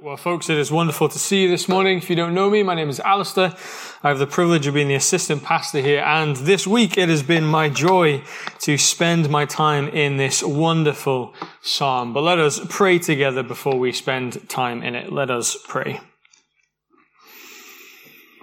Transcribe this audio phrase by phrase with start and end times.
[0.00, 1.98] Well, folks, it is wonderful to see you this morning.
[1.98, 3.56] If you don't know me, my name is Alistair.
[4.04, 7.24] I have the privilege of being the assistant pastor here, and this week it has
[7.24, 8.22] been my joy
[8.60, 12.12] to spend my time in this wonderful psalm.
[12.12, 15.12] But let us pray together before we spend time in it.
[15.12, 15.98] Let us pray.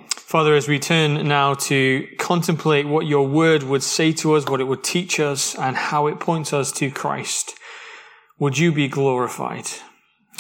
[0.10, 4.60] Father, as we turn now to contemplate what your word would say to us, what
[4.60, 7.58] it would teach us, and how it points us to Christ,
[8.40, 9.70] would you be glorified?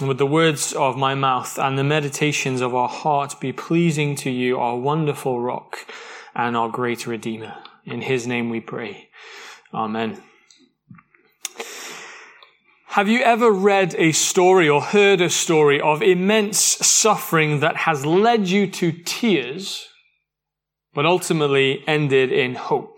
[0.01, 4.29] Would the words of my mouth and the meditations of our heart be pleasing to
[4.29, 5.77] you, our wonderful rock
[6.35, 7.55] and our great Redeemer.
[7.85, 9.07] In his name we pray.
[9.73, 10.21] Amen.
[12.87, 18.05] Have you ever read a story or heard a story of immense suffering that has
[18.05, 19.87] led you to tears,
[20.93, 22.94] but ultimately ended in hope?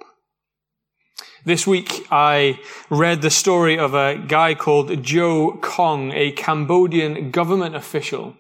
[1.48, 7.74] This week I read the story of a guy called Joe Kong, a Cambodian government
[7.74, 8.36] official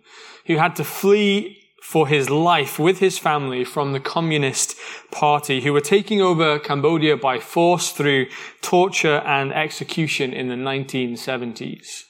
[0.48, 4.76] who had to flee for his life with his family from the Communist
[5.10, 8.26] Party who were taking over Cambodia by force through
[8.62, 12.04] torture and execution in the 1970s.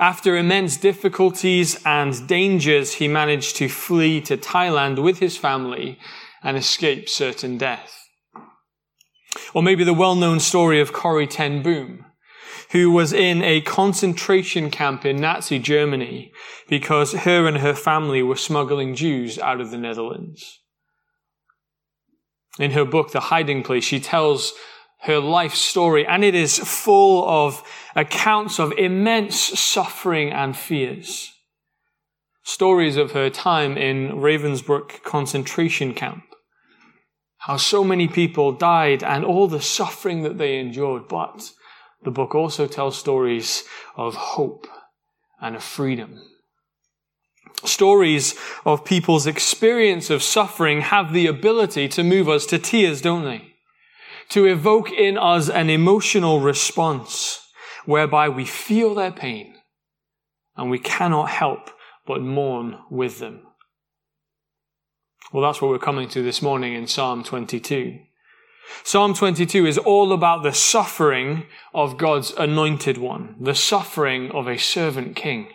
[0.00, 6.00] After immense difficulties and dangers, he managed to flee to Thailand with his family
[6.42, 8.03] and escape certain death.
[9.52, 12.06] Or maybe the well-known story of Corrie ten Boom,
[12.70, 16.32] who was in a concentration camp in Nazi Germany
[16.68, 20.60] because her and her family were smuggling Jews out of the Netherlands.
[22.58, 24.52] In her book, The Hiding Place, she tells
[25.02, 27.62] her life story, and it is full of
[27.94, 31.32] accounts of immense suffering and fears.
[32.42, 36.24] Stories of her time in Ravensbrück concentration camp
[37.46, 41.06] how so many people died and all the suffering that they endured.
[41.08, 41.52] But
[42.02, 43.64] the book also tells stories
[43.96, 44.66] of hope
[45.42, 46.22] and of freedom.
[47.62, 53.24] Stories of people's experience of suffering have the ability to move us to tears, don't
[53.24, 53.52] they?
[54.30, 57.40] To evoke in us an emotional response
[57.84, 59.54] whereby we feel their pain
[60.56, 61.70] and we cannot help
[62.06, 63.43] but mourn with them.
[65.34, 67.98] Well, that's what we're coming to this morning in Psalm 22.
[68.84, 74.56] Psalm 22 is all about the suffering of God's anointed one, the suffering of a
[74.56, 75.48] servant king.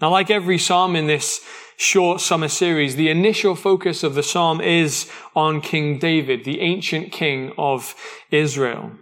[0.00, 1.44] Now, like every psalm in this
[1.76, 7.12] short summer series, the initial focus of the psalm is on King David, the ancient
[7.12, 7.94] king of
[8.30, 8.92] Israel.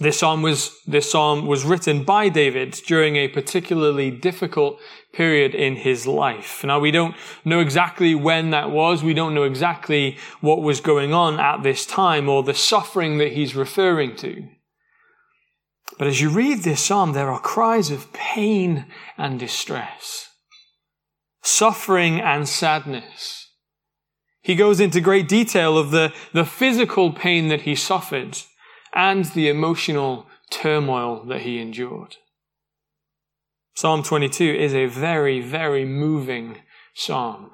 [0.00, 4.80] This psalm was, this psalm was written by David during a particularly difficult
[5.12, 6.64] period in his life.
[6.64, 9.04] Now we don't know exactly when that was.
[9.04, 13.32] We don't know exactly what was going on at this time or the suffering that
[13.32, 14.48] he's referring to.
[15.96, 20.28] But as you read this psalm, there are cries of pain and distress,
[21.42, 23.52] suffering and sadness.
[24.42, 28.38] He goes into great detail of the, the physical pain that he suffered
[28.94, 32.16] and the emotional turmoil that he endured.
[33.74, 36.58] Psalm 22 is a very, very moving
[36.94, 37.50] psalm.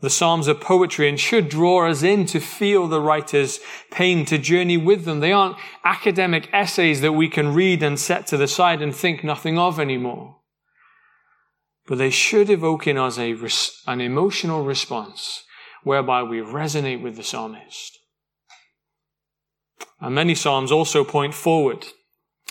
[0.00, 3.60] The Psalms are poetry and should draw us in to feel the writer's
[3.90, 5.20] pain, to journey with them.
[5.20, 9.24] They aren't academic essays that we can read and set to the side and think
[9.24, 10.36] nothing of anymore.
[11.86, 13.34] But they should evoke in us a,
[13.86, 15.44] an emotional response
[15.82, 17.98] whereby we resonate with the psalmist.
[20.00, 21.86] And many Psalms also point forward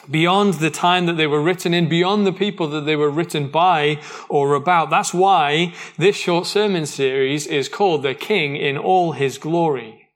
[0.09, 3.49] beyond the time that they were written in, beyond the people that they were written
[3.49, 3.99] by
[4.29, 4.89] or about.
[4.89, 10.09] That's why this short sermon series is called The King in All His Glory.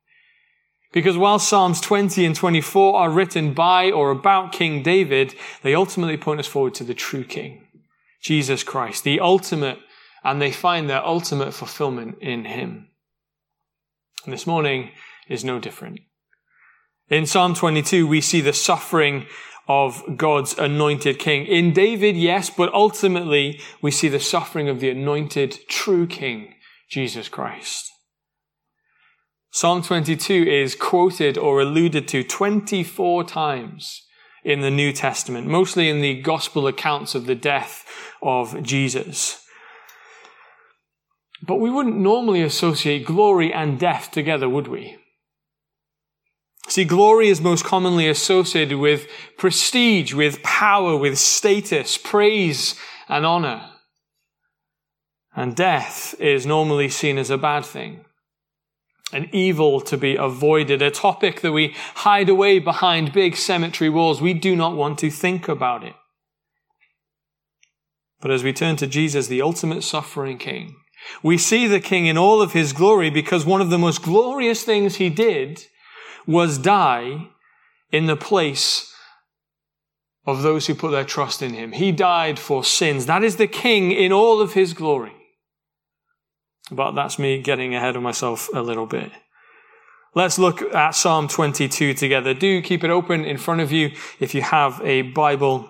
[0.92, 6.18] Because while Psalms 20 and 24 are written by or about King David, they ultimately
[6.18, 7.68] point us forward to the true King,
[8.22, 9.78] Jesus Christ, the ultimate,
[10.24, 12.88] and they find their ultimate fulfillment in Him.
[14.26, 14.92] And this morning
[15.28, 16.00] is no different.
[17.10, 19.26] In Psalm 22, we see the suffering
[19.68, 21.46] of God's anointed king.
[21.48, 26.54] In David, yes, but ultimately we see the suffering of the anointed true king,
[26.88, 27.92] Jesus Christ.
[29.52, 34.04] Psalm 22 is quoted or alluded to 24 times
[34.44, 37.86] in the New Testament, mostly in the gospel accounts of the death
[38.22, 39.44] of Jesus.
[41.42, 44.99] But we wouldn't normally associate glory and death together, would we?
[46.70, 49.08] See, glory is most commonly associated with
[49.38, 52.76] prestige, with power, with status, praise,
[53.08, 53.72] and honor.
[55.36, 58.06] And death is normally seen as a bad thing,
[59.12, 64.22] an evil to be avoided, a topic that we hide away behind big cemetery walls.
[64.22, 65.96] We do not want to think about it.
[68.22, 70.76] But as we turn to Jesus, the ultimate suffering king,
[71.24, 74.64] we see the king in all of his glory because one of the most glorious
[74.64, 75.66] things he did
[76.28, 77.28] was die
[77.92, 78.94] in the place
[80.26, 81.72] of those who put their trust in him.
[81.72, 83.06] He died for sins.
[83.06, 85.14] That is the king in all of his glory.
[86.72, 89.12] But that's me getting ahead of myself a little bit.
[90.16, 92.34] Let's look at Psalm 22 together.
[92.34, 95.70] Do keep it open in front of you if you have a Bible.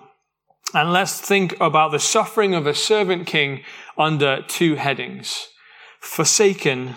[0.74, 3.62] And let's think about the suffering of a servant king
[3.98, 5.48] under two headings
[6.00, 6.96] forsaken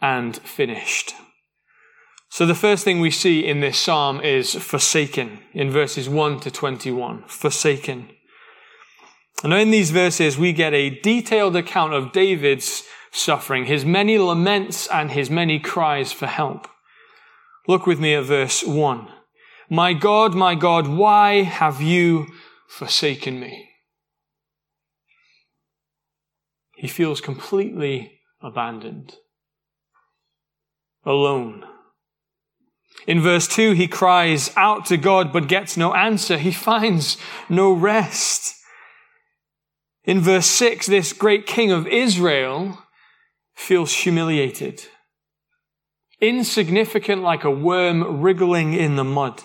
[0.00, 1.14] and finished.
[2.30, 6.50] So the first thing we see in this psalm is forsaken in verses 1 to
[6.50, 7.24] 21.
[7.26, 8.08] Forsaken.
[9.42, 14.86] And in these verses, we get a detailed account of David's suffering, his many laments
[14.86, 16.68] and his many cries for help.
[17.66, 19.08] Look with me at verse 1.
[19.68, 22.28] My God, my God, why have you
[22.68, 23.70] forsaken me?
[26.76, 29.16] He feels completely abandoned,
[31.04, 31.64] alone.
[33.06, 36.38] In verse 2, he cries out to God but gets no answer.
[36.38, 37.16] He finds
[37.48, 38.56] no rest.
[40.04, 42.78] In verse 6, this great king of Israel
[43.54, 44.86] feels humiliated,
[46.20, 49.42] insignificant like a worm wriggling in the mud.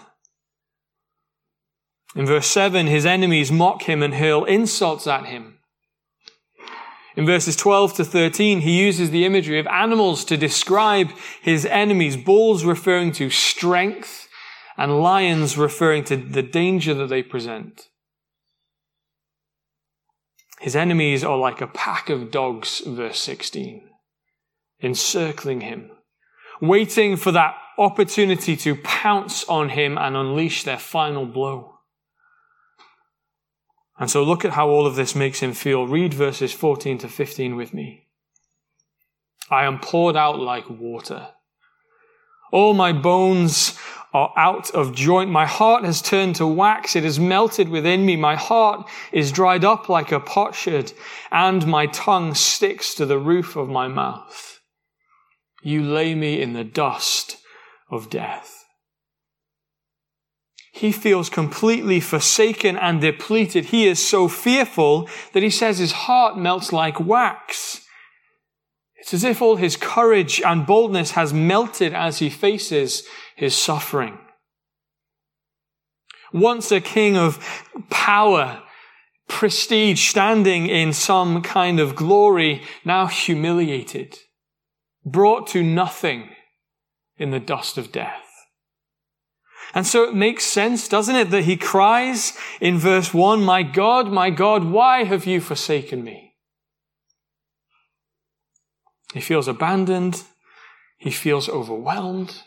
[2.16, 5.55] In verse 7, his enemies mock him and hurl insults at him.
[7.16, 12.18] In verses 12 to 13, he uses the imagery of animals to describe his enemies,
[12.18, 14.28] bulls referring to strength
[14.78, 17.88] and lions referring to the danger that they present.
[20.60, 23.88] His enemies are like a pack of dogs, verse 16,
[24.82, 25.92] encircling him,
[26.62, 31.75] waiting for that opportunity to pounce on him and unleash their final blow.
[33.98, 35.88] And so look at how all of this makes him feel.
[35.88, 38.08] Read verses 14 to 15 with me.
[39.50, 41.30] I am poured out like water.
[42.52, 43.78] All my bones
[44.14, 45.30] are out of joint.
[45.30, 46.96] My heart has turned to wax.
[46.96, 48.16] It has melted within me.
[48.16, 50.94] My heart is dried up like a potsherd,
[51.32, 54.62] and my tongue sticks to the roof of my mouth.
[55.62, 57.38] You lay me in the dust
[57.90, 58.65] of death.
[60.76, 63.68] He feels completely forsaken and depleted.
[63.68, 67.80] He is so fearful that he says his heart melts like wax.
[68.98, 73.04] It's as if all his courage and boldness has melted as he faces
[73.38, 74.18] his suffering.
[76.34, 77.40] Once a king of
[77.90, 78.62] power,
[79.30, 84.18] prestige, standing in some kind of glory, now humiliated,
[85.06, 86.32] brought to nothing
[87.18, 88.25] in the dust of death.
[89.74, 94.12] And so it makes sense, doesn't it, that he cries in verse 1, My God,
[94.12, 96.36] my God, why have you forsaken me?
[99.14, 100.24] He feels abandoned.
[100.98, 102.44] He feels overwhelmed.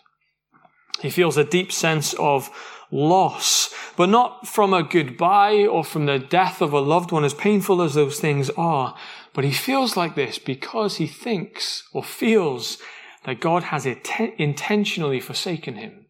[1.00, 2.50] He feels a deep sense of
[2.90, 7.34] loss, but not from a goodbye or from the death of a loved one, as
[7.34, 8.96] painful as those things are.
[9.32, 12.78] But he feels like this because he thinks or feels
[13.24, 16.06] that God has intentionally forsaken him.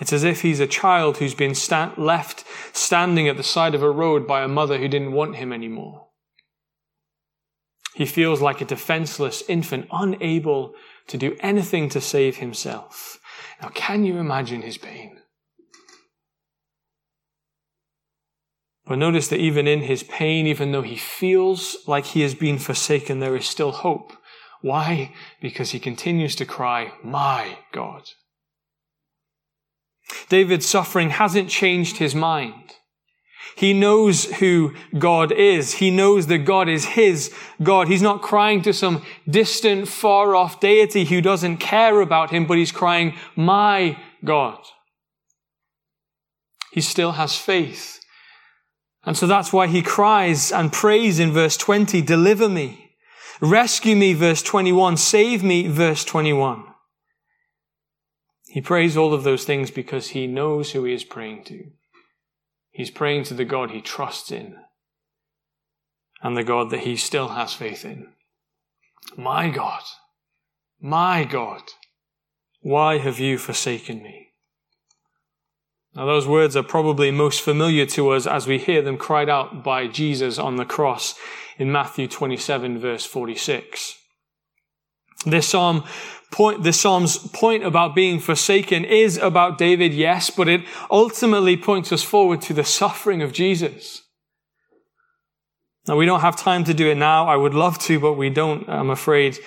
[0.00, 3.82] It's as if he's a child who's been sta- left standing at the side of
[3.82, 6.08] a road by a mother who didn't want him anymore.
[7.94, 10.74] He feels like a defenseless infant, unable
[11.08, 13.18] to do anything to save himself.
[13.60, 15.18] Now, can you imagine his pain?
[18.86, 22.58] But notice that even in his pain, even though he feels like he has been
[22.58, 24.12] forsaken, there is still hope.
[24.62, 25.12] Why?
[25.42, 28.04] Because he continues to cry, My God.
[30.28, 32.68] David's suffering hasn't changed his mind.
[33.56, 35.74] He knows who God is.
[35.74, 37.88] He knows that God is his God.
[37.88, 42.56] He's not crying to some distant, far off deity who doesn't care about him, but
[42.56, 44.60] he's crying, my God.
[46.70, 47.98] He still has faith.
[49.04, 52.92] And so that's why he cries and prays in verse 20, deliver me.
[53.40, 54.96] Rescue me, verse 21.
[54.96, 56.64] Save me, verse 21.
[58.48, 61.66] He prays all of those things because he knows who he is praying to.
[62.70, 64.56] He's praying to the God he trusts in
[66.22, 68.08] and the God that he still has faith in.
[69.16, 69.82] My God,
[70.80, 71.62] my God,
[72.60, 74.28] why have you forsaken me?
[75.94, 79.64] Now, those words are probably most familiar to us as we hear them cried out
[79.64, 81.14] by Jesus on the cross
[81.58, 83.96] in Matthew 27, verse 46.
[85.26, 85.84] This psalm
[86.30, 91.92] point, this psalm's point about being forsaken is about David, yes, but it ultimately points
[91.92, 94.02] us forward to the suffering of Jesus.
[95.86, 97.26] Now, we don't have time to do it now.
[97.26, 99.38] I would love to, but we don't, I'm afraid.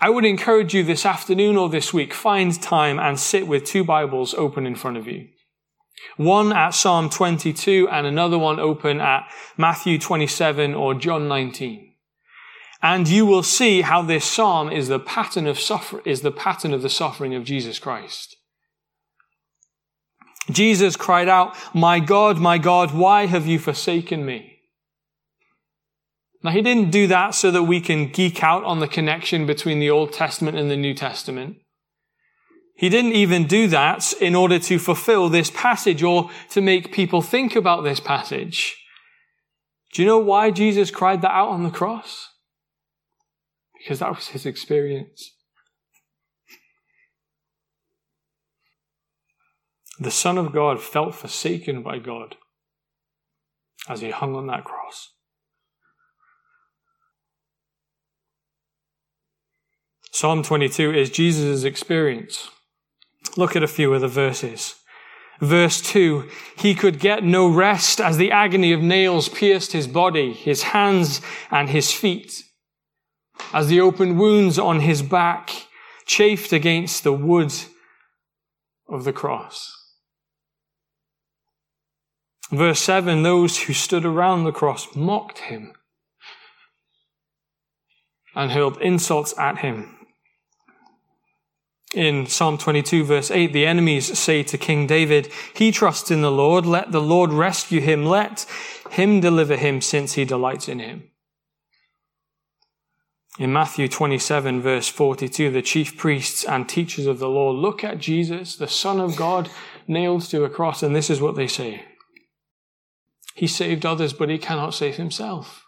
[0.00, 3.82] I would encourage you this afternoon or this week, find time and sit with two
[3.82, 5.26] Bibles open in front of you.
[6.16, 11.87] One at Psalm 22 and another one open at Matthew 27 or John 19.
[12.80, 16.72] And you will see how this psalm is the pattern of suffer, is the pattern
[16.72, 18.36] of the suffering of Jesus Christ.
[20.50, 24.58] Jesus cried out, My God, my God, why have you forsaken me?
[26.42, 29.80] Now, he didn't do that so that we can geek out on the connection between
[29.80, 31.56] the Old Testament and the New Testament.
[32.76, 37.22] He didn't even do that in order to fulfill this passage or to make people
[37.22, 38.76] think about this passage.
[39.92, 42.27] Do you know why Jesus cried that out on the cross?
[43.78, 45.34] Because that was his experience.
[50.00, 52.36] The Son of God felt forsaken by God
[53.88, 55.12] as he hung on that cross.
[60.12, 62.50] Psalm 22 is Jesus' experience.
[63.36, 64.76] Look at a few of the verses.
[65.40, 70.32] Verse 2 He could get no rest as the agony of nails pierced his body,
[70.32, 71.20] his hands,
[71.50, 72.42] and his feet,
[73.52, 75.50] as the open wounds on his back
[76.06, 77.52] chafed against the wood
[78.88, 79.74] of the cross.
[82.50, 85.72] Verse 7 Those who stood around the cross mocked him
[88.34, 89.98] and hurled insults at him
[91.94, 96.30] in Psalm 22 verse 8, the enemies say to King David, He trusts in the
[96.30, 98.46] Lord, let the Lord rescue him, let
[98.90, 101.07] him deliver him since he delights in him.
[103.38, 107.98] In Matthew 27 verse 42, the chief priests and teachers of the law look at
[107.98, 109.48] Jesus, the Son of God,
[109.86, 111.84] nailed to a cross, and this is what they say.
[113.34, 115.64] He saved others, but he cannot save himself.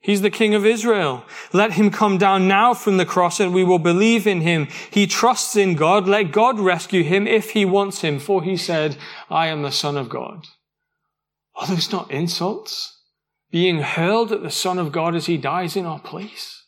[0.00, 1.24] He's the King of Israel.
[1.52, 4.68] Let him come down now from the cross and we will believe in him.
[4.90, 6.06] He trusts in God.
[6.06, 8.20] Let God rescue him if he wants him.
[8.20, 8.96] For he said,
[9.28, 10.46] I am the Son of God.
[11.56, 12.95] Are those not insults?
[13.56, 16.64] Being hurled at the Son of God as he dies in our place?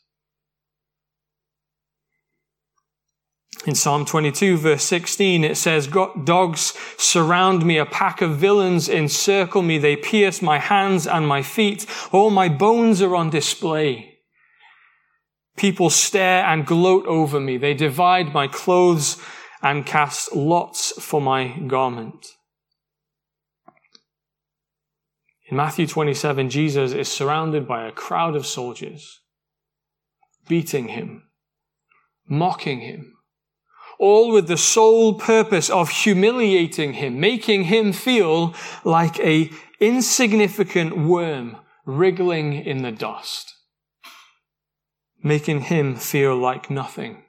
[3.67, 9.61] In Psalm 22 verse 16, it says, dogs surround me, a pack of villains encircle
[9.61, 14.21] me, they pierce my hands and my feet, all my bones are on display.
[15.59, 19.21] People stare and gloat over me, they divide my clothes
[19.61, 22.38] and cast lots for my garment.
[25.51, 29.21] In Matthew 27, Jesus is surrounded by a crowd of soldiers,
[30.47, 31.23] beating him,
[32.29, 33.15] mocking him,
[33.99, 39.51] all with the sole purpose of humiliating him, making him feel like a
[39.81, 43.55] insignificant worm wriggling in the dust,
[45.23, 47.25] making him feel like nothing.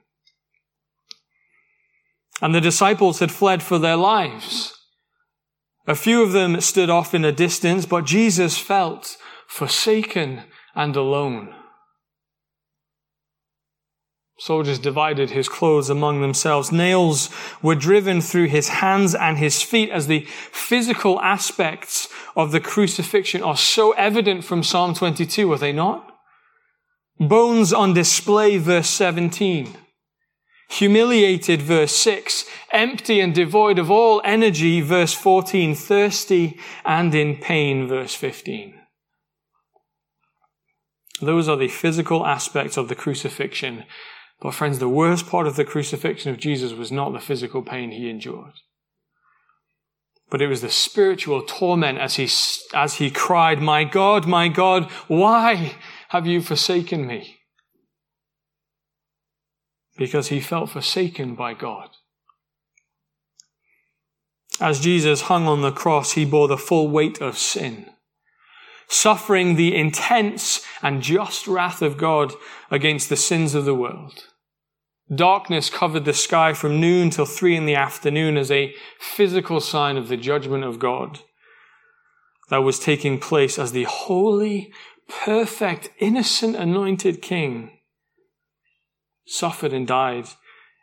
[2.42, 4.79] And the disciples had fled for their lives.
[5.86, 10.42] A few of them stood off in a distance, but Jesus felt forsaken
[10.74, 11.54] and alone.
[14.38, 16.72] Soldiers divided his clothes among themselves.
[16.72, 17.28] Nails
[17.60, 23.42] were driven through his hands and his feet as the physical aspects of the crucifixion
[23.42, 26.10] are so evident from Psalm 22, are they not?
[27.18, 29.76] Bones on display, verse 17.
[30.70, 32.46] Humiliated, verse 6.
[32.70, 35.74] Empty and devoid of all energy, verse 14.
[35.74, 38.74] Thirsty and in pain, verse 15.
[41.20, 43.84] Those are the physical aspects of the crucifixion
[44.40, 47.90] but friends, the worst part of the crucifixion of Jesus was not the physical pain
[47.90, 48.54] he endured.
[50.30, 52.28] But it was the spiritual torment as he,
[52.74, 55.74] as he cried, My God, my God, why
[56.08, 57.39] have you forsaken me?
[60.00, 61.90] Because he felt forsaken by God.
[64.60, 67.86] As Jesus hung on the cross, he bore the full weight of sin
[68.90, 72.34] suffering the intense and just wrath of God
[72.70, 74.24] against the sins of the world.
[75.14, 79.96] Darkness covered the sky from noon till three in the afternoon as a physical sign
[79.96, 81.20] of the judgment of God
[82.48, 84.72] that was taking place as the holy,
[85.08, 87.70] perfect, innocent, anointed King
[89.30, 90.26] suffered and died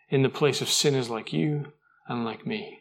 [0.09, 1.73] in the place of sinners like you
[2.07, 2.79] and like me.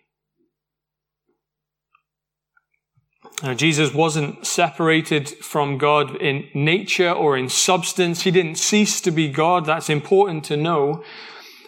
[3.42, 8.22] Now, Jesus wasn't separated from God in nature or in substance.
[8.22, 9.66] He didn't cease to be God.
[9.66, 11.02] That's important to know.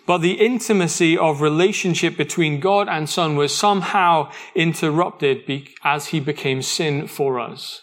[0.07, 6.63] But the intimacy of relationship between God and Son was somehow interrupted as he became
[6.63, 7.83] sin for us.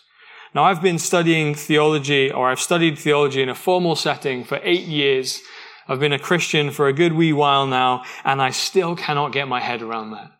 [0.55, 4.87] Now, I've been studying theology, or I've studied theology in a formal setting for eight
[4.87, 5.41] years.
[5.87, 9.47] I've been a Christian for a good wee while now, and I still cannot get
[9.47, 10.31] my head around that.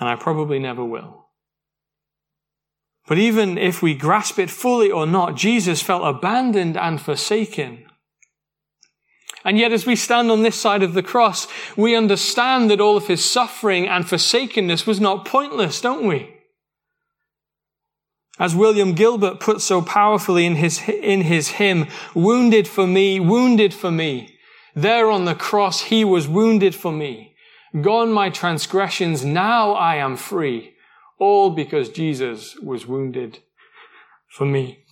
[0.00, 1.26] And I probably never will.
[3.06, 7.86] But even if we grasp it fully or not, Jesus felt abandoned and forsaken.
[9.44, 12.98] And yet, as we stand on this side of the cross, we understand that all
[12.98, 16.37] of his suffering and forsakenness was not pointless, don't we?
[18.38, 23.74] As William Gilbert put so powerfully in his, in his hymn, wounded for me, wounded
[23.74, 24.38] for me.
[24.74, 27.34] There on the cross, he was wounded for me.
[27.80, 30.74] Gone my transgressions, now I am free.
[31.18, 33.40] All because Jesus was wounded
[34.28, 34.84] for me.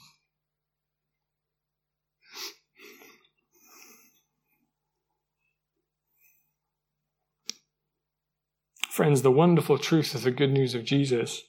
[8.90, 11.42] Friends, the wonderful truth of the good news of Jesus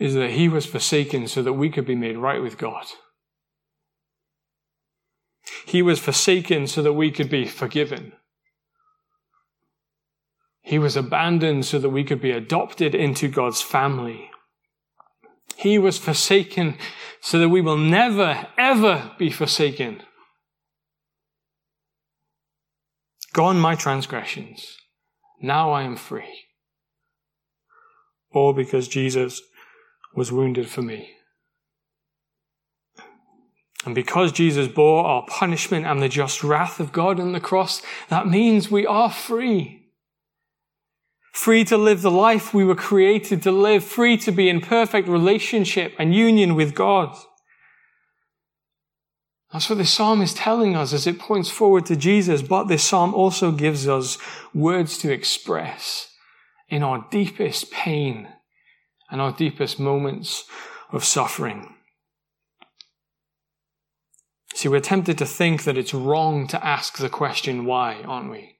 [0.00, 2.86] is that he was forsaken so that we could be made right with God.
[5.66, 8.14] He was forsaken so that we could be forgiven.
[10.62, 14.30] He was abandoned so that we could be adopted into God's family.
[15.56, 16.78] He was forsaken
[17.20, 20.02] so that we will never, ever be forsaken.
[23.34, 24.76] Gone my transgressions.
[25.42, 26.46] Now I am free.
[28.32, 29.42] All because Jesus
[30.14, 31.12] was wounded for me.
[33.84, 37.80] And because Jesus bore our punishment and the just wrath of God on the cross,
[38.08, 39.86] that means we are free.
[41.32, 45.08] Free to live the life we were created to live, free to be in perfect
[45.08, 47.16] relationship and union with God.
[49.52, 52.84] That's what this psalm is telling us as it points forward to Jesus, but this
[52.84, 54.18] psalm also gives us
[54.52, 56.12] words to express
[56.68, 58.28] in our deepest pain
[59.10, 60.44] and our deepest moments
[60.92, 61.74] of suffering.
[64.54, 68.56] See, we're tempted to think that it's wrong to ask the question why, aren't we?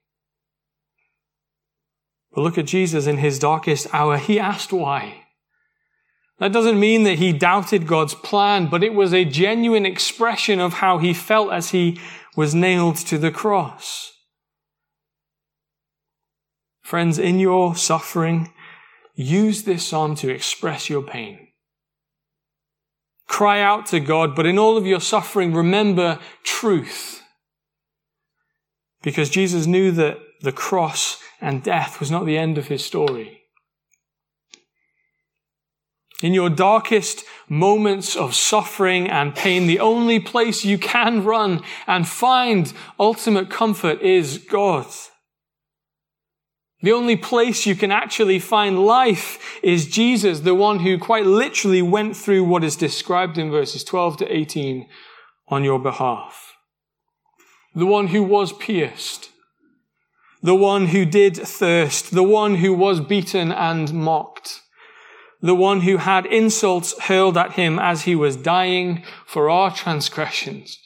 [2.33, 4.17] But look at Jesus in his darkest hour.
[4.17, 5.25] He asked why.
[6.39, 10.73] That doesn't mean that he doubted God's plan, but it was a genuine expression of
[10.73, 11.99] how he felt as he
[12.35, 14.13] was nailed to the cross.
[16.81, 18.51] Friends, in your suffering,
[19.15, 21.47] use this psalm to express your pain.
[23.27, 27.21] Cry out to God, but in all of your suffering, remember truth.
[29.01, 33.41] Because Jesus knew that the cross and death was not the end of his story.
[36.21, 42.07] In your darkest moments of suffering and pain, the only place you can run and
[42.07, 44.85] find ultimate comfort is God.
[46.81, 51.81] The only place you can actually find life is Jesus, the one who quite literally
[51.81, 54.87] went through what is described in verses 12 to 18
[55.47, 56.55] on your behalf.
[57.75, 59.29] The one who was pierced,
[60.41, 64.61] the one who did thirst, the one who was beaten and mocked,
[65.39, 70.80] the one who had insults hurled at him as he was dying for our transgressions.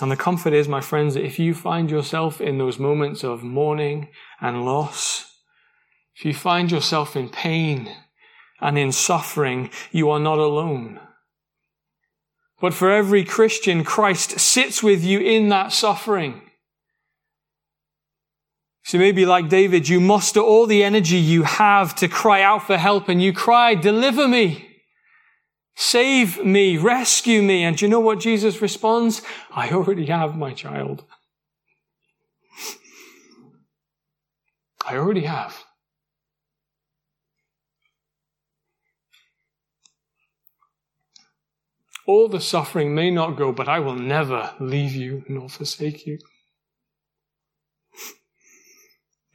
[0.00, 3.42] And the comfort is, my friends, that if you find yourself in those moments of
[3.42, 4.08] mourning
[4.40, 5.24] and loss,
[6.16, 7.92] if you find yourself in pain
[8.60, 11.00] and in suffering, you are not alone.
[12.60, 16.42] But for every Christian, Christ sits with you in that suffering.
[18.84, 22.76] So maybe like David, you muster all the energy you have to cry out for
[22.76, 24.67] help and you cry, deliver me.
[25.80, 27.62] Save me, rescue me.
[27.62, 29.22] And you know what Jesus responds?
[29.50, 31.04] I already have my child.
[34.84, 35.64] I already have.
[42.06, 46.18] All the suffering may not go, but I will never leave you nor forsake you.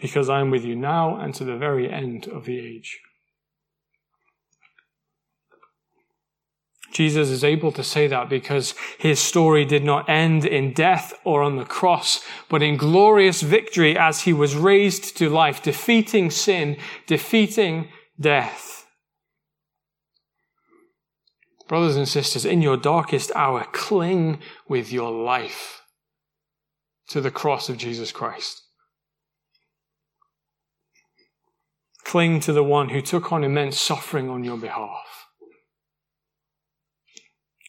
[0.03, 2.99] because I am with you now and to the very end of the age.
[6.93, 11.41] Jesus is able to say that because his story did not end in death or
[11.41, 16.77] on the cross, but in glorious victory as he was raised to life, defeating sin,
[17.07, 18.85] defeating death.
[21.67, 25.81] Brothers and sisters, in your darkest hour, cling with your life
[27.07, 28.61] to the cross of Jesus Christ.
[32.03, 35.22] Cling to the one who took on immense suffering on your behalf.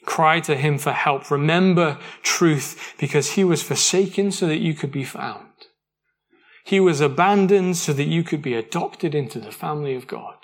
[0.04, 1.30] Cry to him for help.
[1.30, 5.48] Remember truth because he was forsaken so that you could be found.
[6.64, 10.36] He was abandoned so that you could be adopted into the family of God.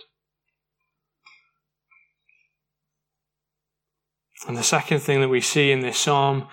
[4.47, 6.49] And the second thing that we see in this psalm,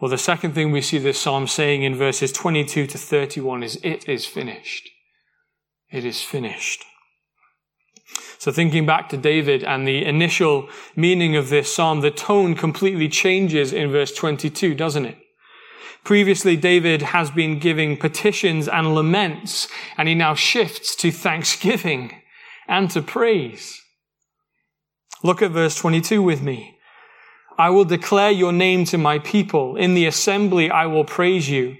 [0.00, 3.78] or the second thing we see this psalm saying in verses 22 to 31 is,
[3.82, 4.88] It is finished.
[5.90, 6.84] It is finished.
[8.42, 13.08] So thinking back to David and the initial meaning of this psalm, the tone completely
[13.08, 15.16] changes in verse 22, doesn't it?
[16.02, 22.20] Previously, David has been giving petitions and laments, and he now shifts to thanksgiving
[22.66, 23.80] and to praise.
[25.22, 26.78] Look at verse 22 with me.
[27.56, 29.76] I will declare your name to my people.
[29.76, 31.76] In the assembly, I will praise you.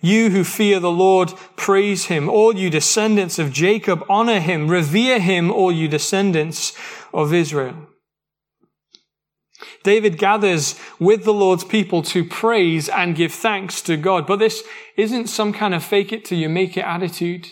[0.00, 2.28] You who fear the Lord, praise him.
[2.28, 4.68] All you descendants of Jacob, honor him.
[4.68, 6.72] Revere him, all you descendants
[7.12, 7.86] of Israel.
[9.82, 14.26] David gathers with the Lord's people to praise and give thanks to God.
[14.26, 14.62] But this
[14.96, 17.48] isn't some kind of fake it till you make it attitude.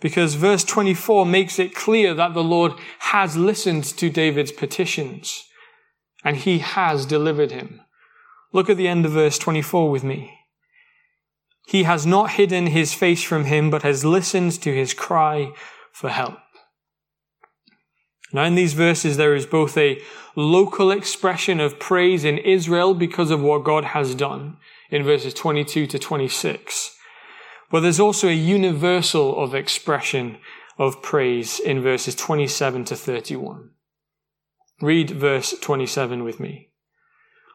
[0.00, 5.44] Because verse 24 makes it clear that the Lord has listened to David's petitions
[6.24, 7.80] and he has delivered him.
[8.52, 10.37] Look at the end of verse 24 with me.
[11.68, 15.52] He has not hidden his face from him, but has listened to his cry
[15.92, 16.38] for help.
[18.32, 20.00] Now, in these verses, there is both a
[20.34, 24.56] local expression of praise in Israel because of what God has done
[24.90, 26.96] in verses 22 to 26.
[27.70, 30.38] But there's also a universal of expression
[30.78, 33.72] of praise in verses 27 to 31.
[34.80, 36.67] Read verse 27 with me.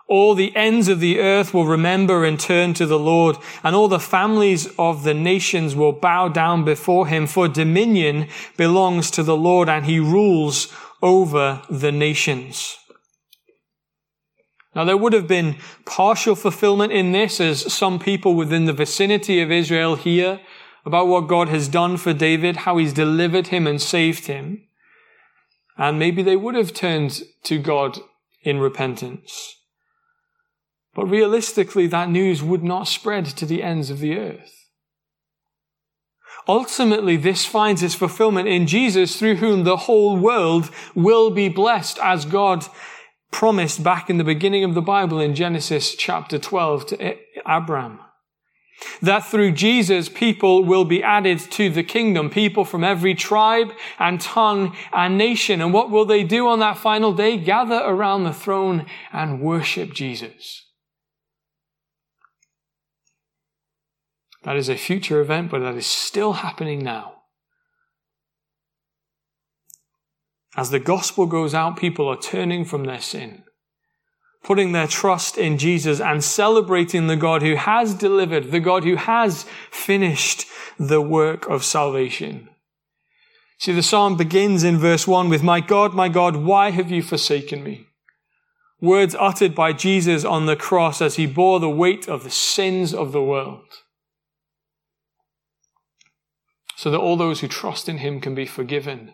[0.08, 3.88] All the ends of the earth will remember and turn to the Lord, and all
[3.88, 9.38] the families of the nations will bow down before him, for dominion belongs to the
[9.38, 12.78] Lord, and he rules over the nations.
[14.76, 19.42] Now, there would have been partial fulfillment in this as some people within the vicinity
[19.42, 20.42] of Israel hear
[20.86, 24.68] about what God has done for David, how he's delivered him and saved him.
[25.78, 28.00] And maybe they would have turned to God
[28.44, 29.56] in repentance.
[30.96, 34.52] But realistically, that news would not spread to the ends of the earth.
[36.48, 41.98] Ultimately, this finds its fulfillment in Jesus, through whom the whole world will be blessed,
[42.00, 42.66] as God
[43.32, 47.16] promised back in the beginning of the Bible in Genesis chapter 12 to
[47.48, 48.00] Abraham.
[49.02, 54.20] That through Jesus, people will be added to the kingdom, people from every tribe and
[54.20, 55.62] tongue and nation.
[55.62, 57.38] And what will they do on that final day?
[57.38, 60.63] Gather around the throne and worship Jesus.
[64.44, 67.24] That is a future event, but that is still happening now.
[70.56, 73.44] As the gospel goes out, people are turning from their sin,
[74.44, 78.98] putting their trust in Jesus and celebrating the God who has delivered, the God who
[78.98, 80.46] has finished
[80.78, 82.50] the work of salvation.
[83.60, 87.02] See, the psalm begins in verse 1 with, My God, my God, why have you
[87.02, 87.88] forsaken me?
[88.82, 92.94] Words uttered by Jesus on the cross as he bore the weight of the sins
[92.94, 93.83] of the world
[96.84, 99.14] so that all those who trust in him can be forgiven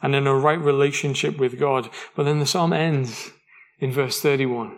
[0.00, 1.90] and in a right relationship with God.
[2.16, 3.30] But then the psalm ends
[3.78, 4.74] in verse 31.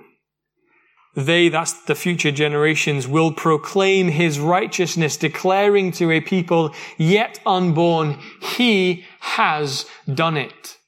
[1.14, 8.18] They, that's the future generations, will proclaim his righteousness, declaring to a people yet unborn,
[8.42, 10.78] he has done it.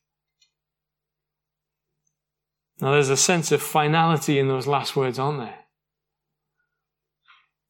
[2.81, 5.59] Now there's a sense of finality in those last words, aren't there?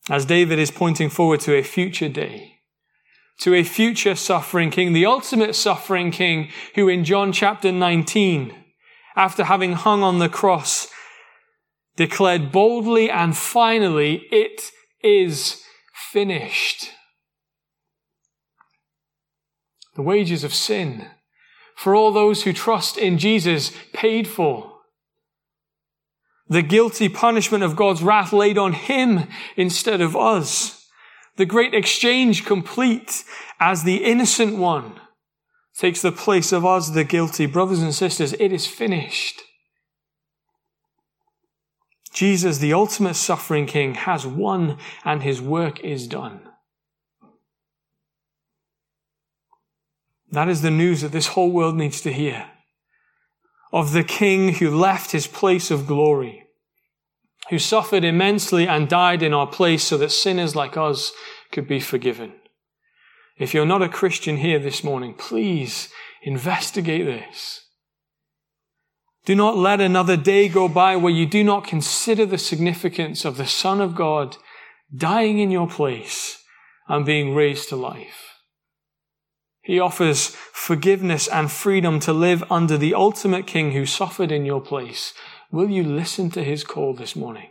[0.09, 2.54] As David is pointing forward to a future day
[3.38, 8.55] to a future suffering king, the ultimate suffering king, who in John chapter 19,
[9.16, 10.88] after having hung on the cross,
[11.96, 14.70] declared boldly and finally, it
[15.03, 15.62] is
[16.12, 16.92] finished.
[19.94, 21.09] The wages of sin
[21.74, 24.72] for all those who trust in Jesus paid for.
[26.48, 30.77] The guilty punishment of God's wrath laid on him instead of us
[31.38, 33.24] the great exchange complete
[33.61, 35.01] as the innocent one
[35.79, 37.46] takes the place of us, the guilty.
[37.46, 39.40] Brothers and sisters, it is finished.
[42.12, 46.40] Jesus, the ultimate suffering king, has won and his work is done.
[50.33, 52.51] That is the news that this whole world needs to hear.
[53.72, 56.47] Of the king who left his place of glory
[57.50, 61.12] who suffered immensely and died in our place so that sinners like us
[61.50, 62.32] could be forgiven.
[63.38, 65.88] If you're not a Christian here this morning, please
[66.22, 67.64] investigate this.
[69.24, 73.37] Do not let another day go by where you do not consider the significance of
[73.37, 74.37] the Son of God
[74.94, 76.42] dying in your place
[76.88, 78.28] and being raised to life.
[79.61, 84.62] He offers forgiveness and freedom to live under the ultimate King who suffered in your
[84.62, 85.12] place.
[85.50, 87.50] Will you listen to his call this morning?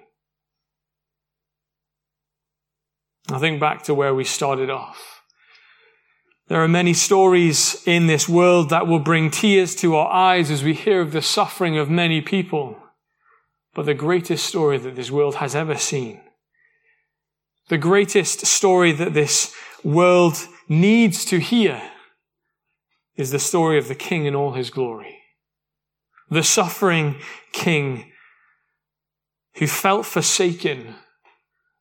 [3.29, 5.21] I think back to where we started off.
[6.47, 10.63] There are many stories in this world that will bring tears to our eyes as
[10.63, 12.77] we hear of the suffering of many people.
[13.73, 16.21] But the greatest story that this world has ever seen,
[17.67, 21.81] the greatest story that this world needs to hear,
[23.17, 25.16] is the story of the King in all his glory.
[26.29, 27.15] The suffering
[27.51, 28.11] King
[29.55, 30.95] who felt forsaken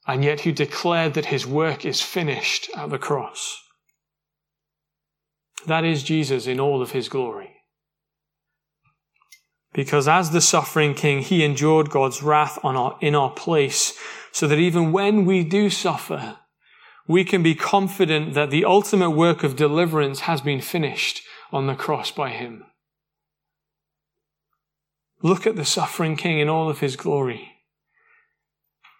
[0.07, 3.61] and yet who declared that his work is finished at the cross.
[5.67, 7.51] That is Jesus in all of his glory.
[9.73, 13.93] Because as the suffering king, he endured God's wrath on our, in our place,
[14.33, 16.39] so that even when we do suffer,
[17.07, 21.21] we can be confident that the ultimate work of deliverance has been finished
[21.53, 22.65] on the cross by him.
[25.23, 27.53] Look at the suffering king in all of his glory.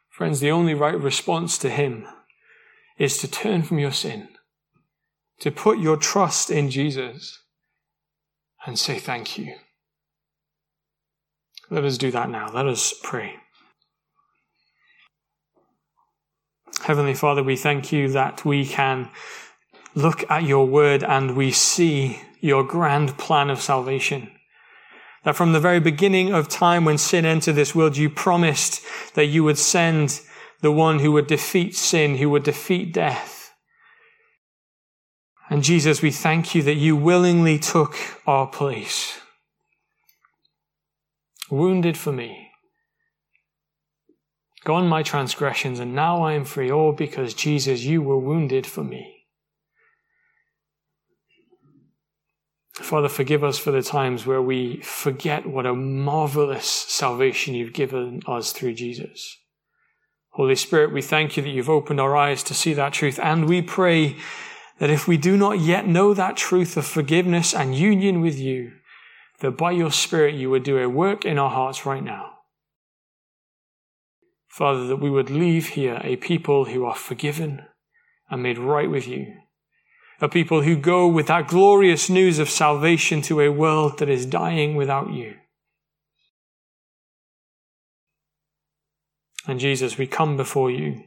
[0.09, 2.07] Friends, the only right response to him
[2.99, 4.29] is to turn from your sin
[5.41, 7.43] to put your trust in Jesus
[8.65, 9.55] and say thank you.
[11.71, 12.51] Let us do that now.
[12.53, 13.35] Let us pray.
[16.83, 19.11] Heavenly Father, we thank you that we can
[19.95, 24.31] look at your word and we see your grand plan of salvation.
[25.27, 28.83] That from the very beginning of time when sin entered this world, you promised
[29.15, 30.23] that you would send
[30.63, 33.37] the one who would defeat sin, who would defeat death
[35.49, 39.21] and Jesus, we thank you that you willingly took our place.
[41.51, 42.51] Wounded for me.
[44.65, 48.83] Gone my transgressions, and now I am free, all because Jesus, you were wounded for
[48.83, 49.16] me.
[52.81, 58.21] Father, forgive us for the times where we forget what a marvelous salvation you've given
[58.27, 59.39] us through Jesus.
[60.31, 63.49] Holy Spirit, we thank you that you've opened our eyes to see that truth, and
[63.49, 64.17] we pray
[64.79, 68.73] that if we do not yet know that truth of forgiveness and union with you,
[69.41, 72.33] that by your Spirit you would do a work in our hearts right now.
[74.49, 77.63] Father, that we would leave here a people who are forgiven
[78.31, 79.35] and made right with you.
[80.21, 84.25] A people who go with that glorious news of salvation to a world that is
[84.25, 85.37] dying without you.
[89.47, 91.05] And Jesus, we come before you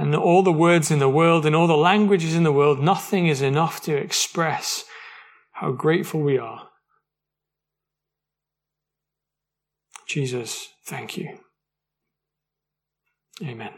[0.00, 3.26] and all the words in the world and all the languages in the world, nothing
[3.26, 4.84] is enough to express
[5.52, 6.68] how grateful we are.
[10.08, 11.38] Jesus, thank you.
[13.42, 13.72] Amen.